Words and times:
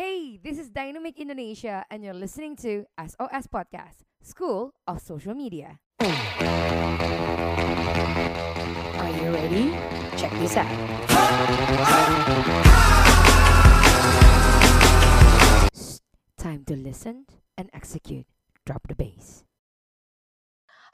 Hey, 0.00 0.40
this 0.40 0.56
is 0.56 0.72
Dynamic 0.72 1.20
Indonesia, 1.20 1.84
and 1.92 2.00
you're 2.00 2.16
listening 2.16 2.56
to 2.64 2.88
SOS 2.96 3.44
Podcast, 3.52 4.00
School 4.24 4.72
of 4.88 4.96
Social 4.96 5.36
Media. 5.36 5.76
Are 6.00 6.08
you 9.12 9.28
ready? 9.28 9.76
Check 10.16 10.32
this 10.40 10.56
out. 10.56 10.72
Time 16.40 16.64
to 16.64 16.76
listen 16.80 17.28
and 17.60 17.68
execute. 17.76 18.24
Drop 18.64 18.88
the 18.88 18.96
bass. 18.96 19.44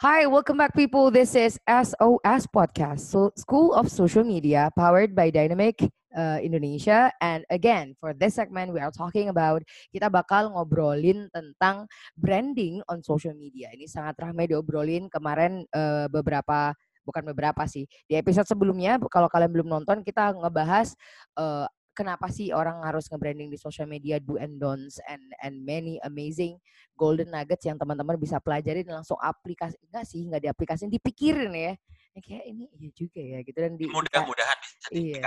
Hi, 0.02 0.26
welcome 0.26 0.58
back, 0.58 0.74
people. 0.74 1.12
This 1.14 1.38
is 1.38 1.62
SOS 1.70 2.50
Podcast, 2.50 3.06
so 3.06 3.30
School 3.38 3.70
of 3.72 3.86
Social 3.86 4.24
Media, 4.24 4.74
powered 4.74 5.14
by 5.14 5.30
Dynamic 5.30 5.94
uh, 6.16 6.40
Indonesia. 6.40 7.12
And 7.20 7.44
again, 7.52 7.94
for 8.00 8.16
this 8.16 8.34
segment, 8.40 8.72
we 8.72 8.80
are 8.80 8.90
talking 8.90 9.28
about 9.28 9.62
kita 9.92 10.08
bakal 10.08 10.50
ngobrolin 10.56 11.28
tentang 11.30 11.86
branding 12.16 12.80
on 12.88 13.04
social 13.04 13.36
media. 13.36 13.70
Ini 13.76 13.86
sangat 13.86 14.16
ramai 14.18 14.48
diobrolin 14.48 15.12
kemarin 15.12 15.68
uh, 15.76 16.08
beberapa 16.08 16.72
bukan 17.06 17.22
beberapa 17.30 17.62
sih 17.70 17.86
di 18.10 18.18
episode 18.18 18.50
sebelumnya 18.50 18.98
kalau 19.06 19.30
kalian 19.30 19.54
belum 19.54 19.70
nonton 19.70 20.02
kita 20.02 20.34
ngebahas 20.34 20.90
uh, 21.38 21.70
kenapa 21.94 22.26
sih 22.28 22.50
orang 22.50 22.82
harus 22.82 23.06
nge-branding 23.06 23.46
di 23.46 23.54
social 23.54 23.86
media 23.86 24.18
do 24.18 24.34
and 24.42 24.58
don'ts 24.58 24.98
and 25.06 25.22
and 25.38 25.62
many 25.62 26.02
amazing 26.02 26.58
golden 26.98 27.30
nuggets 27.30 27.62
yang 27.62 27.78
teman-teman 27.78 28.18
bisa 28.18 28.42
pelajari 28.42 28.82
dan 28.82 29.00
langsung 29.00 29.16
aplikasi 29.22 29.78
enggak 29.86 30.04
sih 30.04 30.26
enggak 30.26 30.50
diaplikasiin 30.50 30.90
dipikirin 30.90 31.54
ya 31.54 31.72
ya 32.16 32.20
kayak 32.20 32.44
ini 32.48 32.64
iya 32.74 32.88
juga 32.90 33.20
ya 33.22 33.38
gitu 33.46 33.58
dan 33.62 33.72
di 33.78 33.86
mudah-mudahan 33.86 34.56
bisa 34.60 34.88
Iya. 34.90 35.22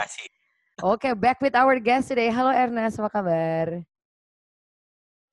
Oke, 0.79 1.11
back 1.19 1.41
with 1.43 1.55
our 1.55 1.75
guest 1.79 2.07
today. 2.07 2.31
Halo 2.31 2.51
Ernest, 2.55 2.99
apa 3.03 3.09
kabar? 3.11 3.67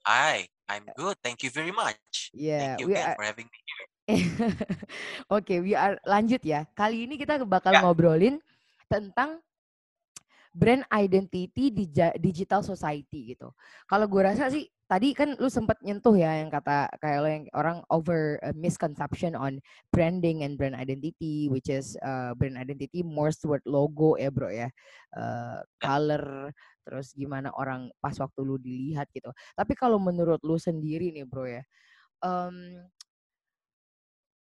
Hi, 0.06 0.46
I'm 0.66 0.86
good. 0.98 1.18
Thank 1.22 1.42
you 1.46 1.50
very 1.50 1.70
much. 1.74 2.30
Yeah, 2.34 2.74
Thank 2.74 2.80
you 2.82 2.86
we 2.90 2.92
again 2.94 3.06
are- 3.14 3.16
for 3.18 3.26
having 3.26 3.46
me 3.46 3.58
here. 3.62 3.86
Oke, 5.34 5.58
we 5.62 5.74
are 5.74 5.98
lanjut 6.06 6.38
ya. 6.46 6.62
Kali 6.78 7.10
ini 7.10 7.18
kita 7.18 7.42
bakal 7.42 7.74
Ya. 7.74 7.82
ngobrolin 7.82 8.38
tentang 8.86 9.42
brand 10.56 10.88
identity 10.88 11.68
di 11.68 11.84
digital 12.16 12.64
society 12.64 13.36
gitu. 13.36 13.52
Kalau 13.84 14.08
gue 14.08 14.24
rasa 14.24 14.48
sih 14.48 14.64
tadi 14.88 15.12
kan 15.12 15.36
lu 15.36 15.52
sempat 15.52 15.76
nyentuh 15.84 16.16
ya 16.16 16.40
yang 16.40 16.48
kata 16.48 16.88
kayak 17.02 17.18
lo 17.20 17.28
yang 17.28 17.44
orang 17.52 17.78
over 17.92 18.40
uh, 18.40 18.56
misconception 18.56 19.36
on 19.36 19.60
branding 19.92 20.40
and 20.46 20.56
brand 20.56 20.72
identity 20.72 21.52
which 21.52 21.68
is 21.68 21.98
uh, 22.00 22.32
brand 22.40 22.56
identity 22.56 23.04
more 23.04 23.28
toward 23.36 23.60
logo 23.68 24.16
ya 24.16 24.32
bro 24.32 24.48
ya. 24.48 24.72
Uh, 25.12 25.60
color 25.76 26.48
terus 26.88 27.12
gimana 27.12 27.52
orang 27.52 27.92
pas 28.00 28.16
waktu 28.16 28.40
lu 28.40 28.56
dilihat 28.56 29.12
gitu. 29.12 29.28
Tapi 29.52 29.76
kalau 29.76 30.00
menurut 30.00 30.40
lu 30.40 30.56
sendiri 30.56 31.12
nih 31.12 31.28
bro 31.28 31.44
ya. 31.44 31.60
em, 32.24 32.80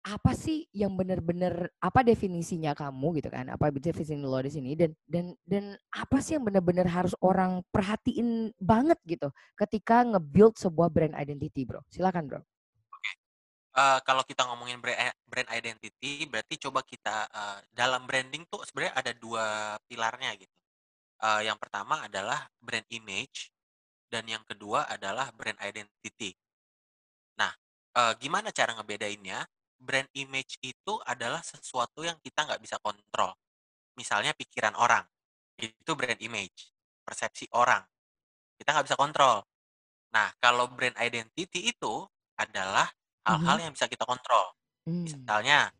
apa 0.01 0.33
sih 0.33 0.65
yang 0.73 0.97
benar-benar 0.97 1.69
apa 1.77 2.01
definisinya 2.01 2.73
kamu 2.73 3.21
gitu 3.21 3.29
kan 3.29 3.53
apa 3.53 3.69
definisi 3.69 4.17
lo 4.17 4.41
di 4.41 4.49
sini 4.49 4.73
dan 4.73 4.91
dan 5.05 5.37
dan 5.45 5.77
apa 5.93 6.17
sih 6.17 6.41
yang 6.41 6.45
benar-benar 6.49 6.89
harus 6.89 7.13
orang 7.21 7.61
perhatiin 7.69 8.49
banget 8.57 8.97
gitu 9.05 9.29
ketika 9.53 10.01
nge-build 10.01 10.57
sebuah 10.57 10.89
brand 10.89 11.13
identity 11.13 11.69
bro 11.69 11.85
silakan 11.93 12.25
bro 12.25 12.41
Eh, 13.71 13.99
kalau 14.03 14.19
kita 14.27 14.43
ngomongin 14.51 14.83
brand, 14.83 15.15
brand 15.23 15.47
identity, 15.55 16.27
berarti 16.27 16.59
coba 16.59 16.83
kita 16.83 17.23
eh, 17.31 17.59
dalam 17.71 18.03
branding 18.03 18.43
tuh 18.51 18.59
sebenarnya 18.67 18.93
ada 18.99 19.11
dua 19.15 19.45
pilarnya 19.87 20.35
gitu. 20.35 20.55
Eh, 21.23 21.41
yang 21.47 21.55
pertama 21.55 22.03
adalah 22.03 22.51
brand 22.59 22.83
image 22.91 23.47
dan 24.11 24.27
yang 24.27 24.43
kedua 24.43 24.91
adalah 24.91 25.31
brand 25.31 25.55
identity. 25.63 26.35
Nah, 27.39 27.51
eh, 27.95 28.13
gimana 28.19 28.51
cara 28.51 28.75
ngebedainnya? 28.75 29.39
Brand 29.81 30.09
image 30.13 30.61
itu 30.61 30.93
adalah 31.03 31.41
sesuatu 31.41 32.05
yang 32.05 32.17
kita 32.21 32.45
nggak 32.47 32.61
bisa 32.61 32.77
kontrol. 32.85 33.33
Misalnya 33.99 34.31
pikiran 34.37 34.75
orang, 34.77 35.03
itu 35.59 35.91
brand 35.97 36.19
image, 36.21 36.71
persepsi 37.05 37.49
orang, 37.53 37.83
kita 38.59 38.69
nggak 38.73 38.87
bisa 38.87 38.99
kontrol. 38.99 39.37
Nah, 40.15 40.29
kalau 40.43 40.67
brand 40.71 40.95
identity 40.99 41.71
itu 41.73 41.93
adalah 42.37 42.87
hal-hal 43.27 43.57
yang 43.63 43.71
bisa 43.75 43.87
kita 43.89 44.03
kontrol. 44.07 44.53
Hmm, 44.85 45.03
Misalnya 45.05 45.71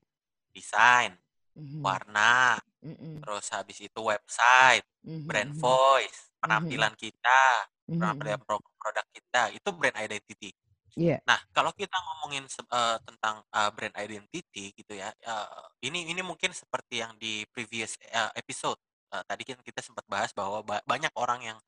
desain, 0.56 1.13
mhm, 1.56 1.81
warna, 1.83 2.59
mhm, 2.81 3.22
terus 3.22 3.45
habis 3.56 3.78
itu 3.81 4.00
website, 4.01 4.85
mhm, 5.03 5.28
brand 5.28 5.51
mhm, 5.53 5.59
voice, 5.62 6.19
penampilan 6.41 6.94
kita, 6.97 7.41
mhm, 7.88 8.00
penampilan 8.00 8.39
pro- 8.45 8.63
produk 8.81 9.06
kita, 9.16 9.44
itu 9.57 9.69
brand 9.78 9.97
identity. 10.00 10.51
Iya. 10.96 11.22
Nah, 11.28 11.40
kalau 11.56 11.72
kita 11.78 11.94
ngomongin 12.02 12.46
eh, 12.50 12.97
tentang 13.07 13.46
eh, 13.53 13.69
brand 13.75 13.96
identity 13.97 14.74
gitu 14.74 14.94
ya, 14.97 15.13
eh, 15.13 15.47
ini 15.85 16.09
ini 16.12 16.22
mungkin 16.25 16.52
seperti 16.56 17.02
yang 17.03 17.13
di 17.22 17.46
previous 17.53 17.97
eh, 18.06 18.31
episode 18.38 18.79
Eh, 19.12 19.24
tadi 19.28 19.44
kan 19.44 19.59
kita 19.59 19.84
sempat 19.84 20.07
bahas 20.07 20.31
bahwa 20.31 20.63
ba- 20.63 20.80
banyak 20.88 21.12
orang 21.19 21.44
yang 21.44 21.59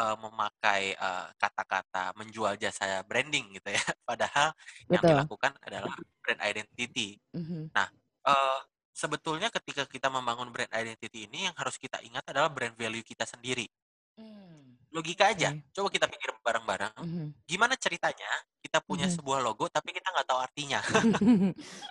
eh, 0.00 0.16
memakai 0.16 0.96
kata-kata 1.40 2.16
menjual 2.16 2.56
jasa 2.60 3.04
branding 3.04 3.52
gitu 3.60 3.68
ya, 3.76 3.80
padahal 4.08 4.52
yang 4.92 5.04
Betul. 5.04 5.08
dilakukan 5.08 5.52
adalah 5.60 5.92
brand 6.24 6.40
identity. 6.40 7.20
Mhm, 7.34 7.70
Eh, 8.26 8.60
sebetulnya 8.96 9.48
ketika 9.54 9.84
kita 9.86 10.08
membangun 10.10 10.50
brand 10.54 10.72
identity 10.74 11.28
ini 11.30 11.46
yang 11.50 11.54
harus 11.60 11.76
kita 11.78 12.00
ingat 12.02 12.24
adalah 12.32 12.50
brand 12.50 12.74
value 12.74 13.04
kita 13.06 13.22
sendiri. 13.28 13.68
Hmm, 14.96 14.98
Logika 14.98 15.24
aja, 15.28 15.52
Oke. 15.52 15.60
coba 15.70 15.88
kita 15.92 16.06
pikir 16.08 16.28
bareng-bareng. 16.40 16.92
mhm. 16.96 17.26
Gimana 17.44 17.76
ceritanya 17.76 18.30
kita 18.58 18.80
punya 18.80 19.04
Mhm. 19.04 19.14
sebuah 19.14 19.38
logo 19.38 19.68
tapi 19.68 19.92
kita 19.92 20.08
nggak 20.08 20.26
tahu 20.26 20.40
artinya? 20.40 20.80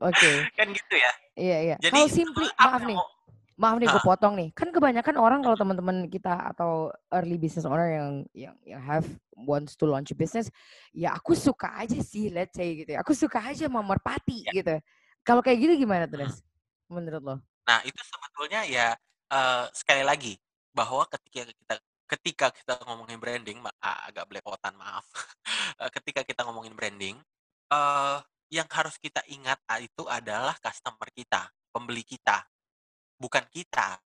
Oke, 0.00 0.30
kan 0.58 0.66
gitu 0.70 0.94
ya. 0.94 1.12
iya 1.34 1.58
iya. 1.64 1.76
Jadi 1.78 1.92
Kalau 1.92 2.08
simply, 2.08 2.46
maaf 2.54 2.82
nih, 2.82 2.96
mau- 2.96 3.10
maaf 3.56 3.76
nih 3.76 3.88
gue 3.88 4.02
potong 4.02 4.34
nih. 4.34 4.48
Kan 4.52 4.68
kebanyakan 4.70 5.16
orang 5.16 5.40
kalau 5.42 5.56
teman-teman 5.56 6.06
kita 6.06 6.32
atau 6.48 6.70
early 7.10 7.36
business 7.36 7.66
owner 7.66 7.90
yang 7.90 8.08
yang 8.32 8.54
yang 8.64 8.80
have 8.80 9.06
wants 9.34 9.74
to 9.74 9.84
launch 9.84 10.10
a 10.10 10.16
business, 10.16 10.48
ya 10.90 11.12
aku 11.12 11.34
suka 11.34 11.74
aja 11.76 11.98
sih, 11.98 12.30
let's 12.30 12.54
say 12.54 12.78
gitu. 12.78 12.94
ya. 12.94 13.02
Aku 13.02 13.12
suka 13.12 13.42
aja 13.42 13.66
mau 13.66 13.82
merpati 13.82 14.46
Ya. 14.46 14.52
gitu. 14.54 14.74
Kalau 15.20 15.42
kayak 15.42 15.58
gitu 15.60 15.74
gimana 15.76 16.06
tuh, 16.06 16.22
Hmm. 16.22 16.30
Des? 16.30 16.36
Menurut 16.88 17.22
lo? 17.22 17.36
Nah, 17.66 17.84
itu 17.84 18.00
sebetulnya 18.00 18.64
ya 18.64 18.86
eh, 19.28 19.64
sekali 19.76 20.00
lagi 20.00 20.40
bahwa 20.72 21.04
ketika 21.04 21.44
kita 21.44 21.74
ketika 22.08 22.48
kita 22.50 22.80
ngomongin 22.88 23.20
branding 23.20 23.58
ma- 23.60 23.76
agak 24.08 24.26
belepotan 24.28 24.74
maaf. 24.76 25.04
Eh, 25.78 25.90
ketika 25.94 26.26
kita 26.26 26.42
ngomongin 26.42 26.74
branding 26.74 27.14
eh 27.70 28.18
yang 28.50 28.66
harus 28.72 28.98
kita 28.98 29.22
ingat 29.30 29.60
itu 29.78 30.02
adalah 30.10 30.56
customer 30.58 31.06
kita, 31.14 31.52
pembeli 31.70 32.02
kita, 32.02 32.42
bukan 33.20 33.44
kita 33.52 34.00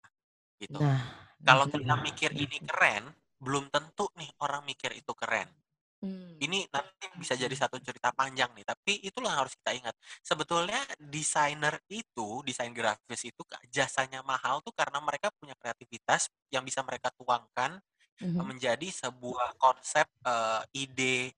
gitu. 0.59 0.79
Nah, 0.83 1.01
Kalau 1.43 1.65
itu 1.67 1.79
kita 1.81 1.95
dia. 1.97 2.03
mikir 2.03 2.31
ini 2.35 2.59
keren, 2.63 3.05
belum 3.43 3.71
tentu 3.73 4.07
nih 4.19 4.31
orang 4.43 4.63
mikir 4.67 4.95
itu 4.95 5.13
keren. 5.17 5.51
Hmm. 6.03 6.35
Ini 6.43 6.67
nanti 6.75 7.07
bisa 7.15 7.39
jadi 7.39 7.55
satu 7.55 7.79
cerita 7.79 8.11
panjang 8.11 8.51
nih, 8.59 8.67
tapi 8.67 8.99
itulah 9.07 9.31
yang 9.31 9.47
harus 9.47 9.55
kita 9.55 9.71
ingat. 9.79 9.95
Sebetulnya 10.27 10.83
desainer 10.99 11.79
itu, 11.87 12.43
desain 12.43 12.75
grafis 12.75 13.23
itu 13.31 13.43
jasanya 13.71 14.27
mahal 14.27 14.59
tuh 14.67 14.75
karena 14.75 14.99
mereka 14.99 15.31
punya 15.39 15.55
kreativitas 15.55 16.27
yang 16.51 16.67
bisa 16.67 16.83
mereka 16.83 17.15
tuangkan 17.15 17.79
eh, 18.23 18.43
Mhm. 18.43 18.47
menjadi 18.47 18.89
sebuah 18.89 19.59
konsep 19.59 20.07
eh, 20.25 20.63
ide 20.77 21.35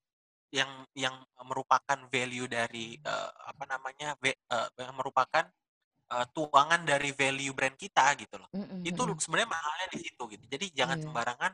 yang 0.55 0.87
yang 0.95 1.17
merupakan 1.43 1.99
value 2.09 2.47
dari 2.47 2.95
eh, 2.99 3.31
apa 3.51 3.65
namanya 3.67 4.15
eh, 4.23 4.69
yang 4.79 4.95
merupakan 4.95 5.45
eh, 6.13 6.27
tuangan 6.35 6.83
dari 6.87 7.11
value 7.13 7.55
brand 7.57 7.77
kita 7.79 8.15
gitu 8.21 8.37
loh 8.41 8.49
Mm, 8.55 8.65
mm, 8.71 8.83
itu 8.87 9.03
sebenarnya 9.25 9.51
mahalnya 9.51 9.87
di 9.91 9.99
situ 10.05 10.23
gitu. 10.29 10.45
Jadi 10.47 10.67
jangan 10.77 10.99
Iya. 11.01 11.05
sembarangan, 11.09 11.53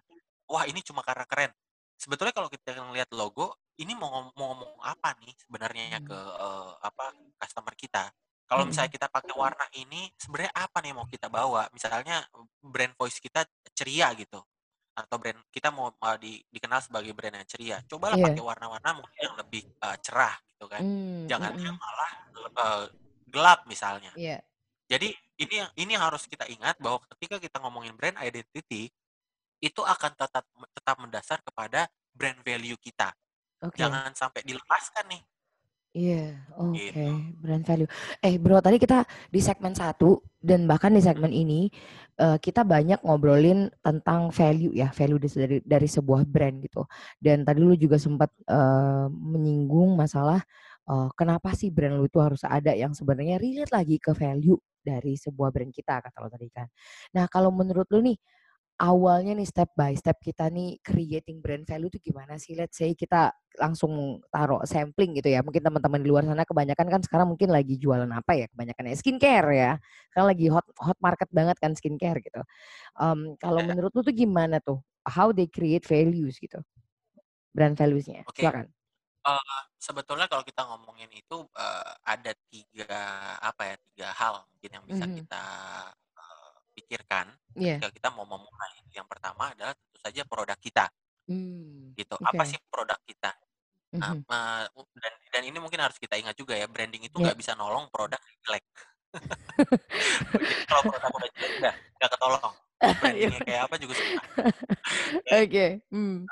wah 0.50 0.64
ini 0.66 0.82
cuma 0.82 1.00
karena 1.06 1.24
keren. 1.30 1.52
Sebetulnya 1.96 2.34
kalau 2.34 2.48
kita 2.50 2.74
ngelihat 2.74 3.10
logo, 3.14 3.54
ini 3.78 3.92
mau 3.94 4.08
ngom- 4.10 4.34
mau 4.36 4.46
ngomong 4.52 4.72
apa 4.82 5.14
nih 5.22 5.32
sebenarnya 5.38 6.00
Hmm. 6.02 6.08
ke 6.10 6.18
eh, 6.18 6.70
apa 6.82 7.04
customer 7.40 7.74
kita. 7.78 8.10
Kalau 8.50 8.66
misalnya 8.66 8.90
kita 8.90 9.06
pakai 9.06 9.30
warna 9.38 9.62
ini, 9.78 10.10
sebenarnya 10.18 10.50
apa 10.58 10.82
nih 10.82 10.92
mau 10.92 11.06
kita 11.06 11.30
bawa? 11.30 11.70
Misalnya 11.70 12.26
brand 12.58 12.92
voice 12.98 13.22
kita 13.22 13.46
ceria 13.78 14.10
gitu, 14.18 14.42
atau 15.04 15.16
brand 15.16 15.40
kita 15.50 15.68
mau 15.72 15.92
mau 15.96 16.14
di- 16.20 16.42
dikenal 16.50 16.80
sebagai 16.84 17.12
brand 17.16 17.36
yang 17.40 17.48
ceria. 17.48 17.76
Cobalah 17.88 18.16
Iya. 18.16 18.26
pakai 18.30 18.42
warna-warna 18.42 18.90
mungkin 19.00 19.18
yang 19.18 19.36
lebih 19.36 19.62
eh, 19.66 19.96
cerah 20.04 20.34
gitu 20.52 20.66
kan. 20.68 20.82
Mm, 20.82 21.26
Jangan 21.28 21.52
mm, 21.56 21.64
yang 21.64 21.76
mm. 21.76 21.82
malah 21.82 22.12
eh, 22.36 22.84
gelap 23.30 23.60
misalnya. 23.66 24.12
Iya. 24.14 24.38
Jadi 24.90 25.14
ini 25.40 25.54
yang 25.62 25.70
ini 25.78 25.94
harus 25.94 26.26
kita 26.26 26.44
ingat 26.50 26.76
bahwa 26.82 27.00
ketika 27.16 27.38
kita 27.38 27.56
ngomongin 27.62 27.94
brand 27.94 28.18
identity 28.20 28.90
itu 29.60 29.80
akan 29.84 30.12
tetap 30.16 30.44
tetap 30.74 30.96
mendasar 30.98 31.38
kepada 31.44 31.86
brand 32.10 32.40
value 32.42 32.76
kita. 32.80 33.12
Oke. 33.60 33.76
Jangan 33.76 34.12
sampai 34.16 34.40
dilepaskan 34.42 35.04
nih. 35.12 35.22
Iya, 35.90 36.38
oke, 36.54 36.78
Gitu. 36.78 37.02
brand 37.42 37.64
value. 37.66 37.90
Eh, 38.22 38.38
Bro, 38.38 38.62
tadi 38.62 38.78
kita 38.78 39.02
di 39.26 39.42
segmen 39.42 39.74
satu 39.74 40.22
dan 40.38 40.62
bahkan 40.70 40.94
di 40.94 41.02
segmen 41.02 41.34
ini 41.34 41.66
uh, 42.22 42.38
kita 42.38 42.62
banyak 42.62 43.02
ngobrolin 43.02 43.66
tentang 43.82 44.30
value 44.30 44.70
ya, 44.70 44.94
value 44.94 45.18
dari 45.18 45.58
dari 45.66 45.88
sebuah 45.90 46.22
brand 46.30 46.62
gitu. 46.62 46.86
Dan 47.18 47.42
tadi 47.42 47.58
lu 47.58 47.74
juga 47.74 47.98
sempat 47.98 48.30
uh, 48.46 49.10
menyinggung 49.10 49.98
masalah 49.98 50.38
uh, 50.86 51.10
kenapa 51.18 51.58
sih 51.58 51.74
brand 51.74 51.98
lu 51.98 52.06
itu 52.06 52.22
harus 52.22 52.46
ada 52.46 52.70
yang 52.70 52.94
sebenarnya 52.94 53.42
relate 53.42 53.74
lagi 53.74 53.98
ke 53.98 54.14
value 54.14 54.62
dari 54.78 55.18
sebuah 55.18 55.50
brand 55.50 55.74
kita 55.74 56.06
kata 56.06 56.16
lo 56.22 56.30
tadi 56.30 56.46
kan. 56.54 56.70
Nah, 57.18 57.26
kalau 57.26 57.50
menurut 57.50 57.90
lu 57.90 57.98
nih 57.98 58.14
awalnya 58.80 59.36
nih 59.36 59.44
step 59.44 59.76
by 59.76 59.92
step 59.92 60.16
kita 60.24 60.48
nih 60.48 60.80
creating 60.80 61.44
brand 61.44 61.68
value 61.68 61.92
itu 61.92 62.00
gimana 62.10 62.40
sih? 62.40 62.56
Let's 62.56 62.80
say 62.80 62.96
kita 62.96 63.28
langsung 63.60 64.24
taruh 64.32 64.64
sampling 64.64 65.20
gitu 65.20 65.28
ya. 65.28 65.44
Mungkin 65.44 65.60
teman-teman 65.60 66.00
di 66.00 66.08
luar 66.08 66.24
sana 66.24 66.48
kebanyakan 66.48 66.88
kan 66.88 67.00
sekarang 67.04 67.28
mungkin 67.28 67.52
lagi 67.52 67.76
jualan 67.76 68.08
apa 68.08 68.32
ya? 68.40 68.46
Kebanyakan 68.48 68.84
ya 68.88 68.96
skincare 68.96 69.50
ya. 69.52 69.72
Karena 70.16 70.24
lagi 70.32 70.46
hot 70.48 70.66
hot 70.80 70.98
market 71.04 71.28
banget 71.28 71.60
kan 71.60 71.76
skincare 71.76 72.24
gitu. 72.24 72.40
Um, 72.96 73.36
kalau 73.36 73.60
menurut 73.60 73.92
lu 73.92 74.00
tuh 74.00 74.16
gimana 74.16 74.64
tuh? 74.64 74.80
How 75.04 75.36
they 75.36 75.46
create 75.46 75.84
values 75.84 76.40
gitu? 76.40 76.64
Brand 77.52 77.76
values-nya. 77.76 78.24
Oke. 78.24 78.40
Okay. 78.40 78.48
Silakan. 78.48 78.66
Uh, 79.20 79.60
sebetulnya 79.76 80.24
kalau 80.32 80.40
kita 80.40 80.64
ngomongin 80.64 81.12
itu 81.12 81.44
uh, 81.44 81.92
ada 82.08 82.32
tiga 82.48 83.04
apa 83.36 83.68
ya 83.68 83.76
tiga 83.92 84.08
hal 84.16 84.48
mungkin 84.48 84.70
yang 84.80 84.84
bisa 84.88 85.04
mm 85.04 85.12
-hmm. 85.12 85.18
kita 85.20 85.44
pikirkan 86.90 87.30
yeah. 87.54 87.78
ketika 87.78 87.94
kita 87.94 88.08
mau 88.18 88.26
memulai. 88.26 88.74
Yang 88.90 89.06
pertama 89.06 89.54
adalah 89.54 89.78
tentu 89.78 89.98
saja 90.02 90.26
produk 90.26 90.58
kita. 90.58 90.90
Hmm, 91.30 91.94
gitu. 91.94 92.18
Okay. 92.18 92.26
Apa 92.34 92.42
sih 92.42 92.58
produk 92.66 92.98
kita? 93.06 93.30
Mm-hmm. 93.94 94.26
Uh, 94.26 94.66
dan 94.98 95.14
dan 95.30 95.42
ini 95.46 95.58
mungkin 95.62 95.78
harus 95.78 95.94
kita 96.02 96.18
ingat 96.18 96.34
juga 96.34 96.58
ya, 96.58 96.66
branding 96.66 97.06
itu 97.06 97.14
nggak 97.14 97.38
yeah. 97.38 97.38
bisa 97.38 97.54
nolong 97.54 97.86
produk 97.94 98.18
jelek. 98.42 98.66
kalau 100.70 100.82
produk 100.90 101.10
udah 101.14 101.30
jelek 101.30 101.54
udah 101.62 101.74
nggak 101.94 102.10
ketolong. 102.10 102.54
Brandingnya 103.02 103.40
kayak 103.44 103.62
apa 103.70 103.76
juga. 103.76 103.94
Oke. 104.00 105.46
Okay. 105.46 105.70
Hmm. 105.92 106.24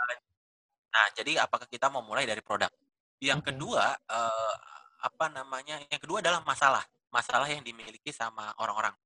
Nah, 0.89 1.07
jadi 1.13 1.45
apakah 1.45 1.69
kita 1.69 1.93
mau 1.93 2.01
mulai 2.01 2.25
dari 2.25 2.41
produk? 2.41 2.73
Yang 3.21 3.45
okay. 3.45 3.49
kedua, 3.53 3.85
uh, 3.93 4.55
apa 5.05 5.29
namanya? 5.29 5.77
Yang 5.93 6.09
kedua 6.09 6.25
adalah 6.25 6.41
masalah, 6.49 6.81
masalah 7.13 7.45
yang 7.53 7.61
dimiliki 7.61 8.09
sama 8.17 8.57
orang-orang. 8.57 8.97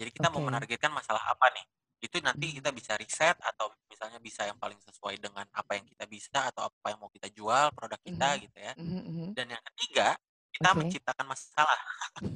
Jadi 0.00 0.10
kita 0.16 0.32
okay. 0.32 0.40
mau 0.40 0.48
menargetkan 0.48 0.88
masalah 0.88 1.20
apa 1.28 1.52
nih? 1.52 1.64
Itu 2.00 2.16
nanti 2.24 2.48
hmm. 2.48 2.56
kita 2.64 2.70
bisa 2.72 2.96
riset 2.96 3.36
atau 3.36 3.68
misalnya 3.84 4.16
bisa 4.16 4.48
yang 4.48 4.56
paling 4.56 4.80
sesuai 4.80 5.20
dengan 5.20 5.44
apa 5.52 5.76
yang 5.76 5.84
kita 5.84 6.08
bisa 6.08 6.48
atau 6.48 6.72
apa 6.72 6.86
yang 6.88 6.98
mau 7.04 7.12
kita 7.12 7.28
jual 7.28 7.68
produk 7.76 8.00
kita 8.00 8.16
mm 8.24 8.32
-hmm. 8.32 8.44
gitu 8.48 8.58
ya. 8.64 8.72
Mm 8.80 8.88
-hmm. 9.04 9.28
Dan 9.36 9.46
yang 9.52 9.62
ketiga 9.68 10.08
kita 10.56 10.68
okay. 10.72 10.78
menciptakan 10.80 11.26
masalah. 11.28 11.80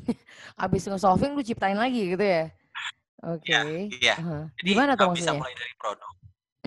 Abis 0.69 0.85
nge-solving 0.85 1.33
lu 1.33 1.41
ciptain 1.41 1.81
lagi 1.81 2.13
gitu 2.13 2.21
ya? 2.21 2.53
Oke. 3.25 3.49
Okay. 3.49 3.89
Iya. 3.97 4.17
Uh 4.21 4.25
-huh. 4.29 4.43
Jadi 4.61 4.71
Gimana 4.77 4.93
tuh 5.01 5.17
bisa 5.17 5.33
mulai 5.33 5.57
dari 5.57 5.75
produk. 5.81 6.13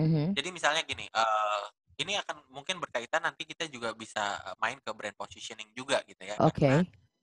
Mm 0.02 0.08
-hmm. 0.10 0.26
Jadi 0.34 0.48
misalnya 0.50 0.82
gini, 0.82 1.06
uh, 1.14 1.64
ini 2.02 2.18
akan 2.18 2.36
mungkin 2.50 2.82
berkaitan 2.82 3.22
nanti 3.22 3.46
kita 3.46 3.70
juga 3.70 3.94
bisa 3.94 4.38
main 4.58 4.78
ke 4.82 4.90
brand 4.90 5.14
positioning 5.14 5.70
juga 5.74 6.02
gitu 6.06 6.22
ya. 6.26 6.34
Oke. 6.42 6.66
Okay. 6.66 6.76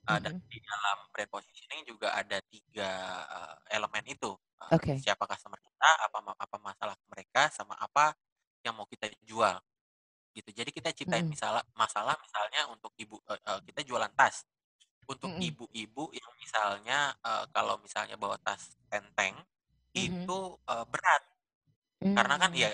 Uh, 0.05 0.19
dan 0.21 0.37
di 0.45 0.61
dalam 0.61 0.97
brand 1.09 1.31
positioning 1.33 1.81
juga 1.81 2.13
ada 2.13 2.37
tiga 2.45 2.89
uh, 3.25 3.55
elemen 3.73 4.05
itu. 4.05 4.37
Uh, 4.61 4.77
okay. 4.77 5.01
Siapa 5.01 5.25
customer 5.25 5.57
kita, 5.57 5.89
apa 6.05 6.17
apa 6.37 6.55
masalah 6.61 6.95
mereka, 7.09 7.49
sama 7.49 7.73
apa 7.81 8.13
yang 8.61 8.77
mau 8.77 8.85
kita 8.85 9.09
jual. 9.25 9.57
Gitu. 10.35 10.49
Jadi 10.51 10.69
kita 10.69 10.89
ciptain 10.93 11.25
mm. 11.25 11.31
misalnya 11.31 11.63
masalah 11.73 12.13
misalnya 12.21 12.69
untuk 12.69 12.93
ibu 12.99 13.17
uh, 13.25 13.39
uh, 13.49 13.59
kita 13.65 13.81
jualan 13.81 14.11
tas. 14.13 14.45
Untuk 15.05 15.37
ibu-ibu 15.37 16.09
yang 16.17 16.31
misalnya 16.41 17.13
uh, 17.21 17.45
kalau 17.53 17.77
misalnya 17.77 18.17
bawa 18.17 18.41
tas 18.41 18.73
enteng 18.89 19.37
mm 19.37 19.45
-hmm. 19.93 20.25
itu 20.25 20.39
uh, 20.65 20.85
berat. 20.89 21.23
Mm. 22.01 22.15
Karena 22.17 22.35
kan 22.41 22.51
ya 22.57 22.73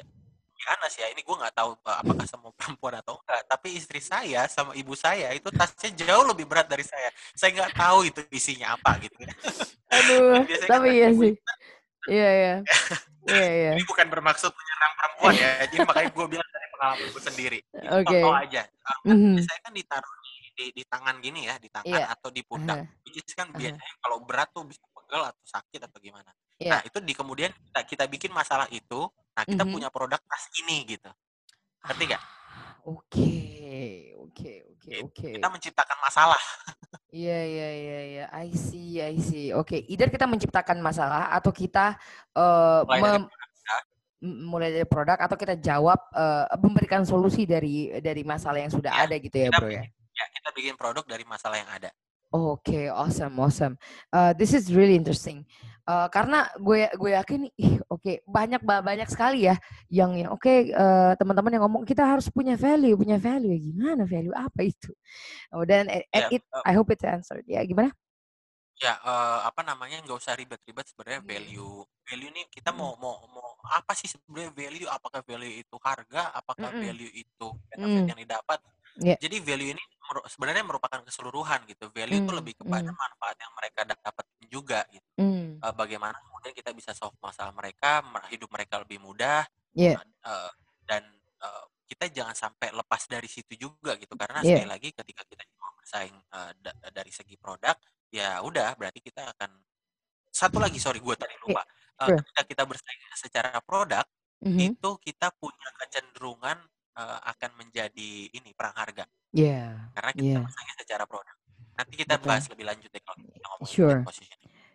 Anas 0.69 0.94
ya 0.94 1.08
ini 1.10 1.22
gue 1.25 1.36
nggak 1.36 1.56
tahu 1.56 1.72
uh, 1.74 1.98
apakah 2.02 2.25
semua 2.30 2.52
perempuan 2.60 3.00
atau 3.02 3.18
enggak 3.22 3.42
tapi 3.50 3.68
istri 3.78 4.02
saya 4.04 4.46
sama 4.46 4.78
ibu 4.78 4.94
saya 4.94 5.34
itu 5.34 5.50
tasnya 5.50 5.90
jauh 6.06 6.25
lebih 6.30 6.46
berat 6.46 6.69
dari 6.69 6.86
saya 6.86 7.10
saya 7.34 7.50
nggak 7.56 7.74
tahu 7.74 8.00
itu 8.06 8.19
isinya 8.30 8.78
apa 8.78 9.02
gitu 9.02 9.18
ya 9.22 9.34
aduh 9.90 10.44
tapi 10.72 10.88
kan 10.90 10.98
iya 10.98 11.10
sih 11.16 11.34
iya 12.10 12.30
iya 12.30 12.56
iya 13.34 13.48
iya 13.50 13.72
ini 13.78 13.84
bukan 13.86 14.08
bermaksud 14.10 14.50
menyerang 14.50 14.94
perempuan 14.98 15.34
ya 15.38 15.52
jadi 15.69 15.75
makanya 15.86 16.10
gue 16.13 16.25
bilang 16.38 16.50
dari 16.50 16.68
pengalaman 16.74 17.08
gue 17.10 17.24
sendiri 17.24 17.60
oke 17.62 18.06
okay. 18.06 18.22
contoh 18.22 18.34
aja 18.38 18.62
mm 19.06 19.16
-hmm. 19.18 19.36
saya 19.46 19.60
kan 19.62 19.74
ditaruh 19.74 20.13
di, 20.22 20.34
di, 20.58 20.66
di 20.81 20.84
tangan 20.90 21.16
gini 21.22 21.42
ya 21.46 21.56
di 21.62 21.69
tangan 21.69 22.02
yeah. 22.02 22.13
atau 22.13 22.30
di 22.34 22.42
pundak 22.42 22.78
uh 22.81 22.86
-huh. 22.86 23.04
which 23.06 23.22
is 23.22 23.34
kan 23.38 23.50
uh 23.50 23.54
-huh. 23.54 23.60
biasanya 23.62 23.96
kalau 24.02 24.18
berat 24.25 24.50
tuh 24.50 24.66
bisa 24.66 24.81
pegel 24.90 25.22
atau 25.25 25.46
sakit 25.46 25.81
atau 25.86 26.00
gimana 26.02 26.31
yeah. 26.58 26.78
nah 26.78 26.80
itu 26.81 26.98
di 27.02 27.13
kemudian 27.13 27.52
kita, 27.54 27.80
kita 27.86 28.04
bikin 28.10 28.31
masalah 28.34 28.66
itu 28.74 29.10
Nah, 29.31 29.44
kita 29.48 29.63
mm-hmm. 29.63 29.74
punya 29.74 29.89
produk 29.89 30.22
tas 30.28 30.44
ini 30.63 30.83
gitu. 30.86 31.12
Ngerti 31.88 32.04
gak? 32.12 32.24
Oke, 32.81 33.33
oke, 34.18 34.54
oke, 34.74 34.89
gitu. 34.89 35.06
oke. 35.06 35.28
Kita 35.38 35.48
menciptakan 35.54 35.98
masalah. 36.01 36.42
Iya, 37.12 37.39
iya, 37.44 37.69
iya, 37.75 38.00
iya. 38.07 38.25
I 38.31 38.50
see, 38.56 38.98
I 38.98 39.19
see. 39.22 39.54
Oke, 39.54 39.68
okay. 39.68 39.80
either 39.92 40.10
kita 40.10 40.25
menciptakan 40.25 40.81
masalah 40.81 41.30
atau 41.36 41.54
kita 41.54 42.00
uh, 42.33 42.88
mulai, 42.88 43.22
dari 43.22 43.28
produk, 43.28 43.83
mulai 44.24 44.69
dari 44.72 44.88
produk 44.88 45.18
atau 45.19 45.38
kita 45.38 45.56
jawab 45.60 46.00
uh, 46.16 46.48
memberikan 46.57 47.04
solusi 47.04 47.44
dari 47.44 47.92
dari 48.00 48.24
masalah 48.24 48.63
yang 48.63 48.72
sudah 48.74 48.95
ya, 48.95 49.06
ada 49.06 49.16
gitu 49.19 49.38
ya, 49.38 49.50
Bro 49.51 49.69
ya. 49.69 49.84
Ya, 49.92 50.25
kita 50.39 50.50
bikin 50.56 50.74
produk 50.80 51.04
dari 51.04 51.27
masalah 51.27 51.60
yang 51.60 51.69
ada. 51.69 51.92
Oke, 52.31 52.63
okay, 52.63 52.86
awesome, 52.88 53.36
awesome. 53.44 53.75
Uh, 54.07 54.31
this 54.31 54.56
is 54.56 54.72
really 54.72 54.95
interesting. 54.95 55.44
Uh, 55.84 56.07
karena 56.07 56.48
gue 56.63 56.88
gue 56.95 57.12
yakin, 57.12 57.51
oke 58.01 58.09
okay, 58.09 58.18
banyak 58.25 58.62
banyak 58.65 59.06
sekali 59.13 59.45
ya 59.45 59.62
yang 59.94 60.18
yang 60.18 60.33
oke 60.33 60.42
okay, 60.42 60.74
uh, 60.74 61.13
teman-teman 61.21 61.53
yang 61.53 61.63
ngomong 61.69 61.86
kita 61.86 62.01
harus 62.01 62.33
punya 62.33 62.57
value, 62.57 62.98
punya 62.98 63.21
value. 63.21 63.53
Gimana 63.53 64.09
value 64.09 64.33
apa 64.33 64.65
itu? 64.65 64.89
Oh 65.53 65.62
dan 65.62 65.86
yeah, 65.86 66.25
ya, 66.25 66.42
it, 66.42 66.44
uh, 66.50 66.65
I 66.65 66.74
hope 66.74 66.89
it 66.89 67.06
answered. 67.06 67.45
Ya 67.45 67.62
gimana? 67.62 67.94
Ya 68.81 68.98
uh, 69.06 69.45
apa 69.45 69.62
namanya 69.62 70.01
nggak 70.01 70.18
usah 70.18 70.33
ribet-ribet 70.33 70.89
sebenarnya 70.89 71.21
hmm. 71.21 71.30
value 71.30 71.86
value 72.09 72.30
ini 72.33 72.42
kita 72.50 72.74
mau 72.74 72.98
mau 72.98 73.21
mau 73.30 73.53
apa 73.69 73.94
sih 73.94 74.09
sebenarnya 74.09 74.50
value? 74.50 74.89
Apakah 74.89 75.21
value 75.21 75.62
itu 75.62 75.75
harga? 75.77 76.33
Apakah 76.33 76.74
mm 76.74 76.81
-hmm. 76.81 76.86
value 76.89 77.13
itu 77.13 77.48
benefit 77.69 78.01
mm. 78.01 78.09
yang 78.09 78.19
didapat? 78.25 78.57
Yeah. 79.00 79.18
Jadi 79.22 79.40
value 79.40 79.72
ini 79.72 79.84
sebenarnya 80.28 80.64
merupakan 80.68 81.00
keseluruhan 81.08 81.64
gitu. 81.72 81.88
Value 81.88 82.20
mm, 82.20 82.24
itu 82.28 82.32
lebih 82.36 82.54
kepada 82.60 82.92
mm. 82.92 82.98
manfaat 82.98 83.38
yang 83.40 83.54
mereka 83.56 83.82
dapat 83.88 84.26
juga 84.52 84.80
gitu. 84.92 85.08
Mm. 85.16 85.64
Uh, 85.64 85.74
bagaimana 85.76 86.18
kemudian 86.28 86.52
kita 86.52 86.76
bisa 86.76 86.92
solve 86.92 87.16
masalah 87.24 87.56
mereka, 87.56 88.04
hidup 88.28 88.52
mereka 88.52 88.84
lebih 88.84 89.00
mudah. 89.00 89.48
Yeah. 89.72 90.04
Uh, 90.28 90.52
dan 90.84 91.08
uh, 91.40 91.66
kita 91.88 92.08
jangan 92.12 92.36
sampai 92.36 92.72
lepas 92.72 93.04
dari 93.08 93.27
situ 93.27 93.56
juga 93.56 94.00
gitu 94.00 94.15
karena 94.15 94.39
yeah. 94.44 94.63
sekali 94.63 94.68
lagi 94.68 94.89
ketika 94.96 95.22
kita 95.27 95.44
mau 95.60 95.75
bersaing 95.75 96.15
uh, 96.32 96.51
da 96.60 96.72
dari 96.92 97.12
segi 97.12 97.36
produk 97.36 97.75
ya 98.08 98.39
udah 98.39 98.80
berarti 98.80 99.04
kita 99.04 99.27
akan 99.36 99.60
satu 100.32 100.60
lagi 100.60 100.80
sorry 100.80 101.04
gue 101.04 101.15
tadi 101.20 101.36
lupa 101.44 101.68
yeah. 102.08 102.15
uh, 102.15 102.20
ketika 102.24 102.42
kita 102.48 102.63
bersaing 102.63 103.01
secara 103.20 103.60
produk 103.60 104.08
mm 104.39 104.51
-hmm. 104.56 104.68
itu 104.72 104.89
kita 105.04 105.36
punya 105.36 105.68
kecenderungan 105.84 106.63
uh, 106.98 107.19
akan 107.31 107.51
menjadi 107.60 108.12
ini 108.31 108.50
perang 108.55 108.75
harga. 108.75 109.05
Iya. 109.31 109.48
Yeah. 109.48 109.71
Karena 109.95 110.12
kita 110.15 110.27
yeah. 110.27 110.43
bersaing 110.43 110.77
secara 110.81 111.03
produk. 111.07 111.36
Nanti 111.77 111.93
kita 111.98 112.15
Betul. 112.19 112.27
bahas 112.27 112.45
lebih 112.51 112.65
lanjut 112.67 112.89
deh 112.91 113.01
kalau 113.01 113.17
kita 113.24 113.48
ngomong 113.48 113.69
sure. 113.69 114.00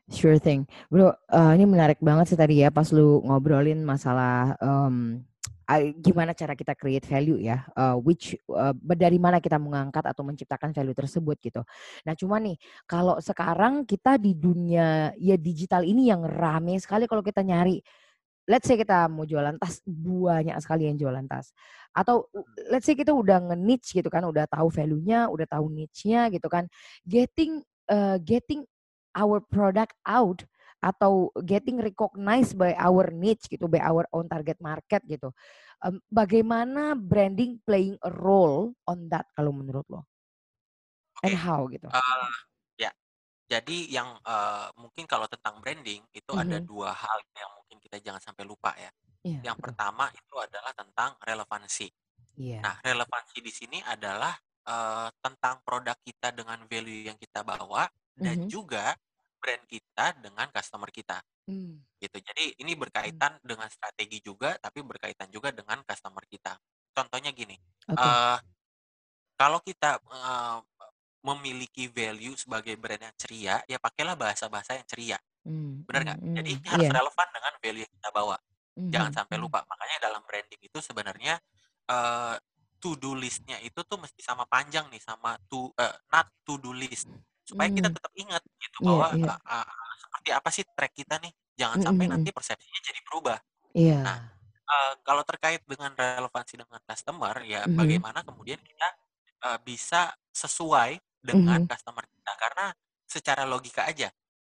Sure 0.07 0.39
thing. 0.39 0.71
Bro, 0.87 1.11
uh, 1.11 1.53
ini 1.59 1.67
menarik 1.67 1.99
banget 1.99 2.31
sih 2.31 2.39
tadi 2.39 2.63
ya 2.63 2.71
pas 2.71 2.87
lu 2.95 3.27
ngobrolin 3.27 3.83
masalah 3.83 4.55
um, 4.63 5.19
gimana 5.99 6.31
cara 6.31 6.55
kita 6.55 6.79
create 6.79 7.03
value 7.11 7.43
ya, 7.43 7.67
uh, 7.75 7.99
which 7.99 8.39
uh, 8.47 8.71
dari 8.95 9.19
mana 9.19 9.43
kita 9.43 9.59
mengangkat 9.59 10.07
atau 10.07 10.23
menciptakan 10.23 10.71
value 10.71 10.95
tersebut 10.95 11.37
gitu. 11.43 11.67
Nah, 12.07 12.15
cuma 12.15 12.39
nih 12.39 12.55
kalau 12.87 13.19
sekarang 13.19 13.83
kita 13.83 14.15
di 14.15 14.39
dunia 14.39 15.11
ya 15.19 15.35
digital 15.35 15.83
ini 15.83 16.07
yang 16.07 16.23
rame 16.23 16.79
sekali 16.79 17.11
kalau 17.11 17.27
kita 17.27 17.43
nyari 17.43 17.83
let's 18.47 18.67
say 18.67 18.79
kita 18.79 19.11
mau 19.11 19.27
jualan 19.27 19.59
tas, 19.59 19.83
banyak 19.87 20.57
sekali 20.63 20.87
yang 20.89 20.97
jualan 20.97 21.27
tas. 21.27 21.51
Atau 21.91 22.31
let's 22.71 22.87
say 22.87 22.95
kita 22.95 23.11
udah 23.11 23.43
nge-niche 23.53 23.99
gitu 23.99 24.09
kan, 24.09 24.23
udah 24.25 24.47
tahu 24.47 24.71
value-nya, 24.71 25.27
udah 25.29 25.47
tahu 25.51 25.67
niche-nya 25.69 26.31
gitu 26.31 26.47
kan. 26.47 26.71
Getting 27.03 27.61
uh, 27.91 28.23
getting 28.23 28.63
our 29.19 29.43
product 29.43 29.99
out 30.07 30.47
atau 30.79 31.35
getting 31.43 31.83
recognized 31.83 32.55
by 32.55 32.77
our 32.79 33.11
niche 33.11 33.51
gitu, 33.51 33.67
by 33.67 33.83
our 33.83 34.07
own 34.15 34.31
target 34.31 34.57
market 34.63 35.03
gitu. 35.11 35.35
Um, 35.83 35.99
bagaimana 36.09 36.95
branding 36.95 37.59
playing 37.67 37.99
a 38.07 38.11
role 38.15 38.73
on 38.87 39.11
that 39.11 39.27
kalau 39.35 39.51
menurut 39.51 39.85
lo? 39.91 40.07
Okay. 41.21 41.33
And 41.33 41.37
how 41.37 41.65
gitu? 41.73 41.89
Uh, 41.89 42.33
ya, 42.77 42.93
jadi 43.49 43.79
yang 43.89 44.09
uh, 44.23 44.69
mungkin 44.77 45.09
kalau 45.09 45.25
tentang 45.27 45.59
branding 45.65 46.05
itu 46.13 46.31
mm 46.31 46.37
-hmm. 46.37 46.45
ada 46.45 46.59
dua 46.61 46.93
hal 46.93 47.19
yang 47.35 47.53
mungkin 47.67 47.83
kita 47.83 47.99
jangan 47.99 48.23
sampai 48.23 48.47
lupa 48.47 48.71
ya. 48.79 48.95
Yeah, 49.27 49.43
yang 49.43 49.59
betul. 49.59 49.75
pertama 49.75 50.07
itu 50.15 50.35
adalah 50.39 50.71
tentang 50.71 51.19
relevansi. 51.19 51.91
Yeah. 52.39 52.63
Nah, 52.63 52.79
relevansi 52.79 53.43
di 53.43 53.51
sini 53.51 53.83
adalah 53.83 54.39
uh, 54.71 55.11
tentang 55.19 55.67
produk 55.67 55.99
kita 56.07 56.31
dengan 56.31 56.63
value 56.71 57.11
yang 57.11 57.19
kita 57.19 57.43
bawa 57.43 57.91
dan 58.15 58.39
Mhm. 58.39 58.49
juga 58.49 58.95
brand 59.43 59.67
kita 59.67 60.15
dengan 60.23 60.47
customer 60.55 60.91
kita 60.95 61.19
Hmm. 61.47 61.87
gitu. 62.03 62.19
Jadi 62.23 62.55
ini 62.63 62.73
berkaitan 62.79 63.39
dengan 63.43 63.67
strategi 63.73 64.21
juga, 64.23 64.55
tapi 64.63 64.83
berkaitan 64.87 65.29
juga 65.33 65.51
dengan 65.51 65.83
customer 65.87 66.23
kita. 66.31 66.59
Contohnya 66.95 67.31
gini, 67.35 67.59
Oke. 67.89 68.01
eh 68.01 68.39
kalau 69.37 69.61
kita 69.61 70.01
eh, 70.01 70.59
memiliki 71.27 71.91
value 71.91 72.39
sebagai 72.39 72.79
brand 72.79 73.03
yang 73.11 73.17
ceria, 73.19 73.57
ya 73.67 73.79
pakailah 73.83 74.15
bahasa-bahasa 74.15 74.79
yang 74.79 74.87
ceria, 74.87 75.19
Hmm, 75.47 75.87
benar 75.87 76.03
hmm, 76.03 76.07
nggak? 76.07 76.21
Jadi 76.39 76.51
hmm. 76.51 76.61
ini 76.63 76.69
harus 76.75 76.89
Iya. 76.89 76.93
relevan 76.93 77.29
dengan 77.35 77.46
value 77.67 77.83
yang 77.87 77.95
kita 77.99 78.11
bawa. 78.15 78.37
Jangan 78.95 79.11
Mhm, 79.11 79.17
sampai 79.25 79.37
mhm. 79.37 79.43
lupa. 79.43 79.61
Makanya 79.67 79.97
dalam 80.11 80.23
branding 80.29 80.63
itu 80.63 80.79
sebenarnya 80.85 81.35
eh 81.91 82.37
to-do 82.83 83.17
list-nya 83.17 83.59
itu 83.65 83.81
tuh 83.89 83.99
mesti 83.99 84.21
sama 84.23 84.45
panjang 84.47 84.87
nih, 84.93 85.03
sama 85.03 85.35
to 85.51 85.73
eh, 85.81 85.95
not 86.13 86.29
to-do 86.47 86.71
list, 86.77 87.09
supaya 87.47 87.69
kita 87.73 87.89
Hmm. 87.89 87.95
tetap 87.95 88.13
ingat 88.15 88.43
gitu 88.63 88.79
Iya, 88.81 88.87
bahwa 88.87 89.17
iya. 89.17 89.31
eh, 89.31 89.39
eh, 89.53 89.67
seperti 90.03 90.31
apa 90.39 90.49
sih 90.55 90.65
track 90.77 90.93
kita 90.95 91.17
nih. 91.25 91.33
Jangan 91.59 91.79
Mhm, 91.79 91.83
sampai 91.83 92.07
mhm. 92.07 92.13
nanti 92.13 92.31
persepsinya 92.37 92.81
jadi 92.85 93.01
berubah. 93.11 93.39
Iya. 93.75 94.01
Nah, 94.07 94.19
eh, 94.73 94.93
kalau 95.07 95.23
terkait 95.27 95.63
dengan 95.67 95.93
relevansi 95.97 96.55
dengan 96.61 96.81
customer, 96.85 97.35
ya 97.47 97.67
Mhm. 97.67 97.73
bagaimana 97.73 98.23
kemudian 98.27 98.61
kita 98.63 98.89
eh, 99.47 99.59
bisa 99.65 100.13
sesuai 100.33 100.99
dengan 101.25 101.61
Mhm. 101.61 101.69
customer 101.69 102.05
kita. 102.09 102.33
Karena 102.41 102.67
secara 103.09 103.45
logika 103.49 103.87
aja, 103.89 104.09